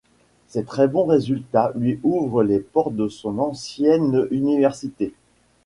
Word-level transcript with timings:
Ces 0.47 0.63
très 0.63 0.87
bons 0.87 1.05
résultats 1.05 1.71
lui 1.75 1.99
ouvrent 2.01 2.41
les 2.41 2.57
portes 2.59 2.95
de 2.95 3.07
son 3.07 3.37
ancienne 3.37 4.27
université. 4.31 5.13